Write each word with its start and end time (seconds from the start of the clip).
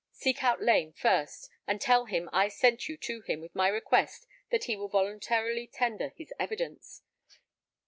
Seek 0.13 0.43
out 0.43 0.63
Lane 0.63 0.93
first, 0.93 1.47
and 1.67 1.79
tell 1.79 2.05
him 2.05 2.27
I 2.33 2.47
sent 2.47 2.89
you 2.89 2.97
to 2.97 3.21
him 3.21 3.39
with 3.39 3.53
my 3.53 3.67
request 3.67 4.25
that 4.49 4.63
he 4.63 4.75
will 4.75 4.87
voluntarily 4.87 5.67
tender 5.67 6.09
his 6.17 6.33
evidence. 6.39 7.03